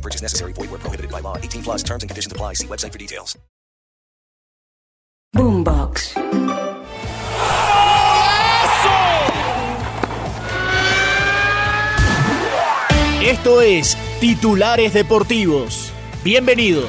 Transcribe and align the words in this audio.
No 0.00 0.02
purchase 0.02 0.22
necessary. 0.22 0.54
Void 0.54 0.70
where 0.70 0.80
prohibited 0.80 1.10
by 1.10 1.20
law. 1.20 1.36
18 1.36 1.62
plus 1.62 1.82
terms 1.82 2.02
and 2.02 2.08
conditions 2.10 2.32
apply. 2.32 2.54
See 2.54 2.66
website 2.66 2.92
for 2.92 2.98
details. 2.98 3.38
Boombox. 5.36 6.16
Esto 13.22 13.60
es 13.60 13.98
Titulares 14.20 14.94
Deportivos. 14.94 15.92
Bienvenidos. 16.24 16.88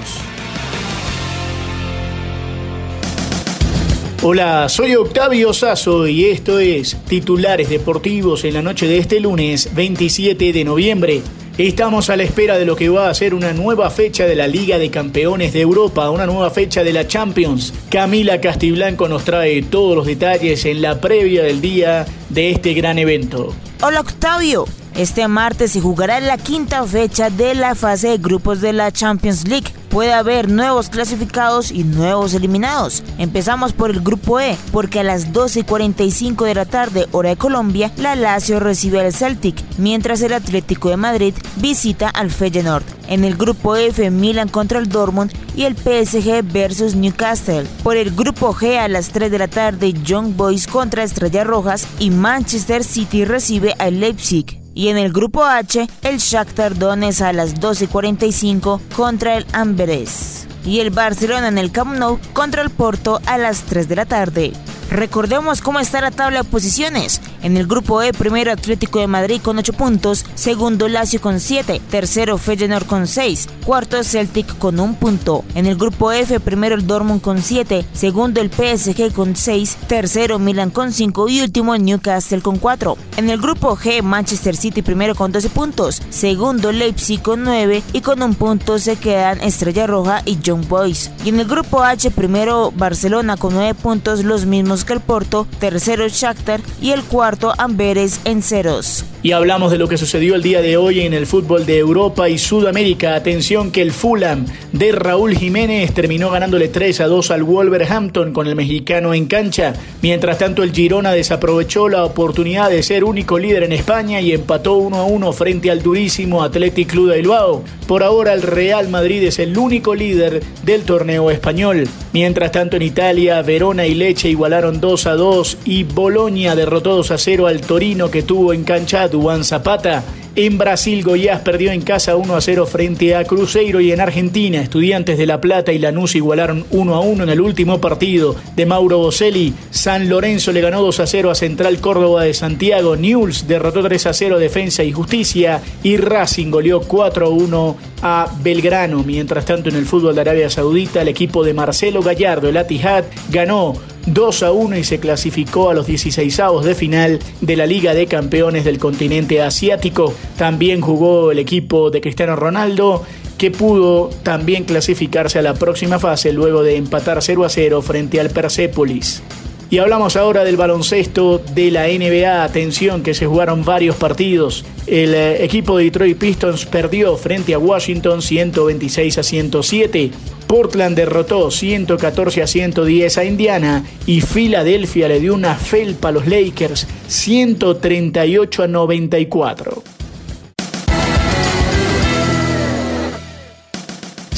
Hola, 4.24 4.70
soy 4.70 4.96
Octavio 4.96 5.52
Sazo 5.52 6.08
y 6.08 6.26
esto 6.26 6.60
es 6.60 6.96
Titulares 7.08 7.70
Deportivos 7.70 8.46
en 8.46 8.54
la 8.54 8.62
noche 8.62 8.88
de 8.88 9.00
este 9.00 9.20
lunes 9.20 9.76
27 9.76 10.54
de 10.54 10.64
noviembre. 10.64 11.22
Estamos 11.58 12.10
a 12.10 12.16
la 12.16 12.24
espera 12.24 12.58
de 12.58 12.66
lo 12.66 12.78
que 12.78 12.88
va 12.88 13.10
a 13.10 13.14
ser 13.14 13.34
una 13.34 13.52
nueva 13.52 13.90
fecha 13.90 14.26
de 14.26 14.36
la 14.36 14.48
Liga 14.48 14.80
de 14.80 14.90
Campeones 14.90 15.52
de 15.52 15.60
Europa, 15.60 16.10
una 16.10 16.26
nueva 16.26 16.50
fecha 16.50 16.82
de 16.82 16.94
la 16.94 17.08
Champions. 17.08 17.74
Camila 17.90 18.40
Castiblanco 18.40 19.10
nos 19.10 19.26
trae 19.26 19.62
todos 19.62 19.98
los 19.98 20.06
detalles 20.06 20.64
en 20.64 20.82
la 20.82 21.02
previa 21.02 21.44
del 21.44 21.60
día 21.60 22.06
de 22.30 22.52
este 22.52 22.74
gran 22.74 22.98
evento. 22.98 23.54
Hola 23.82 24.00
Octavio, 24.00 24.66
este 24.96 25.28
martes 25.28 25.74
se 25.74 25.82
jugará 25.82 26.22
la 26.22 26.38
quinta 26.38 26.86
fecha 26.88 27.30
de 27.30 27.54
la 27.54 27.76
fase 27.76 28.08
de 28.08 28.18
grupos 28.18 28.62
de 28.62 28.72
la 28.72 28.92
Champions 28.94 29.46
League. 29.46 29.74
Puede 29.92 30.14
haber 30.14 30.50
nuevos 30.50 30.90
clasificados 30.90 31.70
y 31.70 31.84
nuevos 31.84 32.34
eliminados. 32.34 33.04
Empezamos 33.18 33.74
por 33.74 33.90
el 33.90 34.00
grupo 34.00 34.40
E, 34.40 34.58
porque 34.72 35.02
a 35.02 35.04
las 35.04 35.34
12.45 35.34 36.46
de 36.46 36.56
la 36.56 36.66
tarde, 36.66 37.08
hora 37.12 37.30
de 37.32 37.36
Colombia, 37.36 37.92
la 37.98 38.16
Lazio 38.16 38.62
recibe 38.62 39.02
al 39.02 39.12
Celtic, 39.12 39.62
mientras 39.78 40.22
el 40.22 40.32
Atlético 40.32 40.88
de 40.88 40.96
Madrid 40.96 41.34
visita 41.58 42.08
al 42.08 42.32
Feyenoord. 42.32 42.86
En 43.10 43.26
el 43.26 43.36
grupo 43.36 43.76
F, 43.76 44.10
Milan 44.12 44.48
contra 44.48 44.80
el 44.80 44.88
Dortmund 44.88 45.34
y 45.58 45.64
el 45.64 45.76
PSG 45.76 46.42
versus 46.42 46.96
Newcastle. 46.96 47.68
Por 47.84 47.98
el 47.98 48.12
grupo 48.12 48.54
G, 48.54 48.78
a 48.78 48.88
las 48.88 49.10
3 49.10 49.30
de 49.30 49.40
la 49.40 49.50
tarde, 49.50 49.92
Young 49.92 50.38
Boys 50.38 50.68
contra 50.68 51.04
Estrellas 51.04 51.46
Rojas 51.46 51.86
y 52.00 52.12
Manchester 52.12 52.86
City 52.86 53.26
recibe 53.26 53.76
al 53.78 54.00
Leipzig. 54.00 54.61
Y 54.74 54.88
en 54.88 54.98
el 54.98 55.12
grupo 55.12 55.44
H, 55.44 55.88
el 56.04 56.18
Shakhtar 56.18 56.78
Donetsk 56.78 57.22
a 57.22 57.34
las 57.34 57.56
12.45 57.56 58.80
contra 58.96 59.38
el 59.38 59.46
Amberes. 59.52 60.48
Y 60.66 60.80
el 60.80 60.92
Barcelona 60.92 61.48
en 61.48 61.58
el 61.58 61.72
Camp 61.72 61.98
Nou 61.98 62.20
contra 62.34 62.62
el 62.62 62.70
Porto 62.70 63.20
a 63.26 63.38
las 63.38 63.64
3 63.64 63.88
de 63.90 63.96
la 63.96 64.06
tarde. 64.06 64.54
Recordemos 64.90 65.62
cómo 65.62 65.80
está 65.80 66.02
la 66.02 66.12
tabla 66.12 66.44
de 66.44 66.50
posiciones. 66.50 67.22
En 67.44 67.58
el 67.58 67.66
grupo 67.66 68.04
E, 68.04 68.14
primero 68.14 68.52
Atlético 68.52 69.00
de 69.00 69.08
Madrid 69.08 69.42
con 69.42 69.58
8 69.58 69.74
puntos, 69.74 70.26
segundo 70.36 70.88
Lazio 70.88 71.20
con 71.20 71.40
7, 71.40 71.82
tercero 71.90 72.38
Feyenoord 72.38 72.86
con 72.86 73.08
6, 73.08 73.50
cuarto 73.66 74.04
Celtic 74.04 74.60
con 74.60 74.80
1 74.80 74.98
punto. 75.00 75.44
En 75.56 75.66
el 75.66 75.76
grupo 75.76 76.12
F, 76.12 76.40
primero 76.40 76.76
el 76.76 76.86
Dortmund 76.86 77.22
con 77.22 77.42
7, 77.42 77.84
segundo 77.94 78.42
el 78.42 78.52
PSG 78.52 79.12
con 79.12 79.36
6, 79.36 79.78
tercero 79.88 80.38
Milan 80.38 80.70
con 80.70 80.94
5 80.94 81.30
y 81.30 81.42
último 81.42 81.76
Newcastle 81.76 82.42
con 82.42 82.60
4. 82.60 82.96
En 83.18 83.32
el 83.32 83.42
grupo 83.42 83.76
G, 83.76 84.04
Manchester 84.04 84.56
City 84.56 84.84
primero 84.84 85.16
con 85.16 85.32
12 85.32 85.50
puntos, 85.50 86.02
segundo 86.12 86.72
Leipzig 86.72 87.24
con 87.24 87.44
9 87.44 87.82
y 87.92 88.02
con 88.02 88.22
un 88.22 88.36
punto 88.36 88.78
se 88.78 88.98
quedan 88.98 89.42
Estrella 89.42 89.88
Roja 89.88 90.22
y 90.26 90.40
Young 90.40 90.68
Boys. 90.68 91.10
Y 91.26 91.30
en 91.30 91.40
el 91.40 91.48
grupo 91.48 91.82
H, 91.82 92.12
primero 92.12 92.72
Barcelona 92.76 93.36
con 93.36 93.56
9 93.56 93.74
puntos, 93.74 94.24
los 94.24 94.46
mismos 94.46 94.86
que 94.86 94.94
el 94.94 95.00
Porto, 95.00 95.48
tercero 95.60 96.08
Shakhtar 96.08 96.62
y 96.80 96.92
el 96.92 97.04
cuarto 97.04 97.31
Amberes 97.58 98.20
en 98.26 98.42
ceros. 98.42 99.06
Y 99.24 99.34
hablamos 99.34 99.72
de 99.72 99.78
lo 99.78 99.88
que 99.88 100.00
sucedió 100.00 100.34
el 100.34 100.42
día 100.42 100.64
de 100.64 100.78
hoy 100.78 101.02
en 101.02 101.14
el 101.14 101.28
fútbol 101.28 101.68
de 101.68 101.78
Europa 101.78 102.28
y 102.28 102.40
Sudamérica. 102.40 103.14
Atención 103.14 103.70
que 103.70 103.84
el 103.84 103.92
Fulham 103.92 104.48
de 104.72 104.92
Raúl 104.94 105.38
Jiménez 105.38 105.94
terminó 105.94 106.32
ganándole 106.32 106.70
3 106.70 107.02
a 107.02 107.06
2 107.06 107.30
al 107.30 107.44
Wolverhampton 107.44 108.34
con 108.34 108.48
el 108.48 108.56
mexicano 108.56 109.14
en 109.14 109.28
cancha. 109.28 109.74
Mientras 110.02 110.40
tanto 110.40 110.64
el 110.64 110.72
Girona 110.72 111.12
desaprovechó 111.12 111.88
la 111.88 112.04
oportunidad 112.04 112.72
de 112.72 112.82
ser 112.82 113.04
único 113.04 113.38
líder 113.38 113.62
en 113.62 113.74
España 113.74 114.20
y 114.22 114.32
empató 114.32 114.78
1 114.78 114.98
a 114.98 115.06
1 115.06 115.34
frente 115.34 115.70
al 115.70 115.84
durísimo 115.84 116.42
Athletic 116.42 116.90
Club 116.90 117.12
de 117.12 117.18
Bilbao. 117.18 117.64
Por 117.88 118.02
ahora 118.02 118.34
el 118.34 118.42
Real 118.42 118.90
Madrid 118.90 119.22
es 119.22 119.38
el 119.38 119.56
único 119.56 119.94
líder 119.94 120.42
del 120.64 120.82
torneo 120.82 121.30
español. 121.30 121.88
Mientras 122.12 122.52
tanto 122.52 122.76
en 122.76 122.82
Italia, 122.82 123.42
Verona 123.44 123.86
y 123.86 123.94
Leche 123.94 124.30
igualaron 124.30 124.82
2 124.82 125.06
a 125.06 125.14
2 125.14 125.58
y 125.66 125.84
Bolonia 125.84 126.56
derrotó 126.56 126.96
2 126.96 127.12
a 127.12 127.18
0 127.20 127.46
al 127.46 127.62
Torino 127.62 128.10
que 128.10 128.24
tuvo 128.24 128.54
en 128.54 128.64
cancha 128.64 129.11
Duan 129.12 129.44
Zapata. 129.44 130.04
En 130.34 130.58
Brasil, 130.58 131.04
Goiás 131.04 131.42
perdió 131.42 131.74
en 131.74 131.82
casa 131.82 132.16
1 132.16 132.36
a 132.38 132.40
0 132.40 132.66
frente 132.66 133.18
a 133.18 133.26
Cruzeiro 133.26 133.82
y 133.82 133.92
en 133.92 134.00
Argentina, 134.00 134.62
Estudiantes 134.62 135.18
de 135.18 135.26
La 135.26 135.42
Plata 135.42 135.74
y 135.74 135.78
Lanús 135.78 136.16
igualaron 136.16 136.66
1 136.72 136.96
a 136.96 137.02
1 137.02 137.24
en 137.24 137.30
el 137.30 137.42
último 137.42 137.82
partido 137.82 138.38
de 138.56 138.66
Mauro 138.66 139.00
Boselli. 139.00 139.54
San 139.72 140.08
Lorenzo 140.08 140.54
le 140.54 140.62
ganó 140.62 140.82
2 140.82 141.02
a 141.02 141.08
0 141.08 141.32
a 141.32 141.36
Central 141.36 141.80
Córdoba 141.82 142.24
de 142.24 142.34
Santiago. 142.34 142.96
Newell's 142.96 143.46
derrotó 143.46 143.84
3 143.84 144.06
a 144.06 144.14
0 144.14 144.40
Defensa 144.40 144.86
y 144.86 144.94
Justicia 144.94 145.62
y 145.84 145.98
Racing 145.98 146.50
goleó 146.50 146.80
4 146.80 147.26
a 147.26 147.30
1 147.30 147.78
a 148.02 148.28
Belgrano. 148.42 149.04
Mientras 149.04 149.44
tanto, 149.44 149.68
en 149.68 149.76
el 149.76 149.86
fútbol 149.86 150.16
de 150.16 150.22
Arabia 150.22 150.50
Saudita, 150.50 151.02
el 151.02 151.10
equipo 151.10 151.44
de 151.44 151.54
Marcelo 151.54 152.02
Gallardo, 152.02 152.48
el 152.48 152.56
Atihad, 152.56 153.04
ganó 153.30 153.74
2 154.06 154.44
a 154.44 154.52
1 154.52 154.78
y 154.78 154.84
se 154.84 155.00
clasificó 155.00 155.70
a 155.70 155.74
los 155.74 155.88
16avos 155.88 156.64
de 156.64 156.76
final 156.76 157.20
de 157.42 157.56
la 157.56 157.66
Liga 157.66 157.94
de 157.94 158.08
Campeones 158.08 158.66
del 158.66 158.80
continente 158.80 159.42
asiático. 159.42 160.14
También 160.38 160.82
jugó 160.82 161.32
el 161.32 161.40
equipo 161.40 161.92
de 161.92 162.02
Cristiano 162.02 162.36
Ronaldo 162.36 163.04
que 163.38 163.50
pudo 163.50 164.10
también 164.22 164.66
clasificarse 164.66 165.40
a 165.40 165.42
la 165.42 165.56
próxima 165.56 165.98
fase 165.98 166.32
luego 166.32 166.62
de 166.62 166.76
empatar 166.76 167.22
0 167.22 167.44
a 167.44 167.50
0 167.50 167.82
frente 167.82 168.20
al 168.20 168.30
Persepolis. 168.30 169.24
Y 169.72 169.78
hablamos 169.78 170.18
ahora 170.18 170.44
del 170.44 170.58
baloncesto 170.58 171.38
de 171.38 171.72
la 171.72 171.88
NBA. 171.88 172.44
Atención 172.44 173.04
que 173.04 173.14
se 173.14 173.26
jugaron 173.26 173.64
varios 173.64 173.96
partidos. 173.96 174.66
El 174.86 175.16
eh, 175.16 175.46
equipo 175.46 175.78
de 175.78 175.86
Detroit 175.86 176.18
Pistons 176.18 176.66
perdió 176.66 177.16
frente 177.16 177.54
a 177.54 177.58
Washington 177.58 178.22
126 178.22 179.18
a 179.18 179.24
107. 179.24 180.12
Portland 180.46 180.98
derrotó 180.98 181.50
114 181.50 182.44
a 182.44 182.48
110 182.48 183.18
a 183.18 183.24
Indiana 183.24 183.86
y 184.06 184.20
Filadelfia 184.20 185.08
le 185.08 185.22
dio 185.22 185.34
una 185.34 185.56
felpa 185.56 186.10
a 186.10 186.12
los 186.12 186.28
Lakers 186.28 186.86
138 187.08 188.64
a 188.64 188.68
94. 188.68 190.01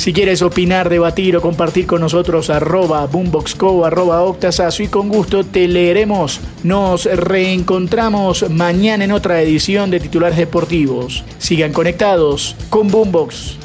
Si 0.04 0.12
quieres 0.12 0.42
opinar, 0.42 0.90
debatir 0.90 1.38
o 1.38 1.42
compartir 1.42 1.88
con 1.88 2.02
nosotros, 2.02 2.50
arroba 2.50 3.06
boomboxco, 3.08 3.86
arroba 3.86 4.22
octasazo 4.24 4.84
y 4.84 4.90
con 4.90 5.08
gusto 5.08 5.46
te 5.46 5.66
leeremos. 5.66 6.42
Nos 6.62 7.06
reencontramos 7.06 8.50
mañana 8.50 9.06
en 9.06 9.14
otra 9.14 9.42
edición 9.42 9.92
de 9.92 10.02
Titulares 10.02 10.38
Deportivos. 10.38 11.24
Sigan 11.38 11.72
conectados 11.72 12.58
con 12.70 12.90
Boombox. 12.90 13.63